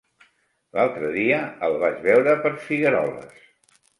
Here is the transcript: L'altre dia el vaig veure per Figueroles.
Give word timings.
L'altre 0.77 1.09
dia 1.17 1.41
el 1.69 1.77
vaig 1.85 2.01
veure 2.09 2.35
per 2.47 2.53
Figueroles. 2.69 3.45